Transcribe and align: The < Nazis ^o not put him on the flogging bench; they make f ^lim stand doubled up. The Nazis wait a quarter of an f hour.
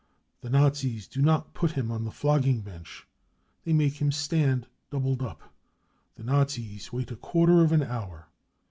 The 0.41 0.49
< 0.49 0.49
Nazis 0.49 1.07
^o 1.09 1.17
not 1.21 1.53
put 1.53 1.73
him 1.73 1.91
on 1.91 2.03
the 2.05 2.09
flogging 2.09 2.61
bench; 2.61 3.05
they 3.63 3.71
make 3.71 3.97
f 4.01 4.07
^lim 4.07 4.11
stand 4.11 4.65
doubled 4.89 5.21
up. 5.21 5.53
The 6.15 6.23
Nazis 6.23 6.91
wait 6.91 7.11
a 7.11 7.15
quarter 7.15 7.63
of 7.63 7.71
an 7.71 7.83
f 7.83 7.87
hour. 7.91 8.27